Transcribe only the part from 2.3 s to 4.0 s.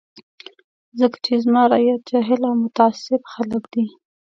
او متعصب خلک دي.